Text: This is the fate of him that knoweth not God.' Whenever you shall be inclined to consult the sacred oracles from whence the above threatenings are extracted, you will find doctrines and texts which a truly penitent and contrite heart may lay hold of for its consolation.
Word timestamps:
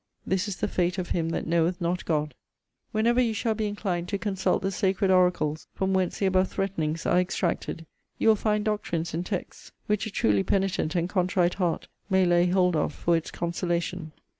This 0.25 0.47
is 0.47 0.55
the 0.55 0.67
fate 0.67 0.97
of 0.97 1.11
him 1.11 1.29
that 1.29 1.45
knoweth 1.45 1.79
not 1.79 2.05
God.' 2.05 2.33
Whenever 2.91 3.21
you 3.21 3.35
shall 3.35 3.53
be 3.53 3.67
inclined 3.67 4.07
to 4.09 4.17
consult 4.17 4.63
the 4.63 4.71
sacred 4.71 5.11
oracles 5.11 5.67
from 5.75 5.93
whence 5.93 6.17
the 6.17 6.25
above 6.25 6.47
threatenings 6.49 7.05
are 7.05 7.19
extracted, 7.19 7.85
you 8.17 8.27
will 8.29 8.35
find 8.35 8.65
doctrines 8.65 9.13
and 9.13 9.23
texts 9.23 9.71
which 9.85 10.07
a 10.07 10.09
truly 10.11 10.41
penitent 10.41 10.95
and 10.95 11.07
contrite 11.07 11.53
heart 11.61 11.87
may 12.09 12.25
lay 12.25 12.47
hold 12.47 12.75
of 12.75 12.91
for 12.95 13.15
its 13.15 13.29
consolation. 13.29 14.11